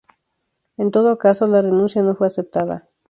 [0.77, 2.89] En todo caso la renuncia no fue aceptada.